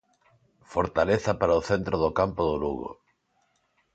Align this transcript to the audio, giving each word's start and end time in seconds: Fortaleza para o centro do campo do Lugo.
Fortaleza 0.73 1.31
para 1.39 1.59
o 1.59 1.65
centro 1.69 1.95
do 2.03 2.09
campo 2.19 2.41
do 2.49 2.55
Lugo. 2.63 2.89